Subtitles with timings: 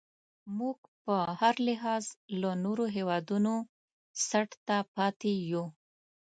[0.57, 2.03] موږ په هر لحاظ
[2.41, 3.53] له نورو هیوادونو
[4.27, 5.65] څټ ته پاتې یو.